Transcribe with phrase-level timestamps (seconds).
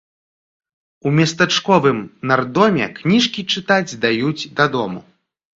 [1.09, 1.99] У местачковым
[2.31, 5.07] нардоме кніжкі чытаць даюць дадому.